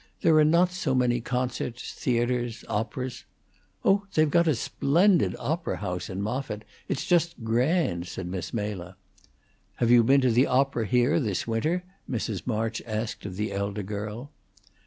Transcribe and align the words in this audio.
There 0.21 0.35
are 0.37 0.43
not 0.43 0.71
so 0.71 0.95
many 0.95 1.21
concerts, 1.21 1.93
theatres, 1.93 2.65
operas" 2.67 3.23
"Oh, 3.85 4.07
they've 4.15 4.31
got 4.31 4.47
a 4.47 4.55
splendid 4.55 5.35
opera 5.37 5.77
house 5.77 6.09
in 6.09 6.23
Moffitt. 6.23 6.63
It's 6.89 7.05
just 7.05 7.43
grand," 7.43 8.07
said 8.07 8.25
Miss 8.25 8.51
Mela. 8.51 8.95
"Have 9.75 9.91
you 9.91 10.03
been 10.03 10.21
to 10.21 10.31
the 10.31 10.47
opera 10.47 10.87
here, 10.87 11.19
this 11.19 11.45
winter?" 11.45 11.83
Mrs. 12.09 12.47
March 12.47 12.81
asked 12.87 13.27
of 13.27 13.35
the 13.35 13.51
elder 13.51 13.83
girl. 13.83 14.31